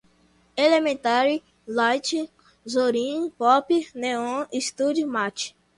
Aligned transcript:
elementary, 0.57 1.43
lite, 1.67 2.21
zorin, 2.73 3.29
pop, 3.37 3.69
neon, 4.01 4.47
studio, 4.59 5.05
mate 5.07 5.53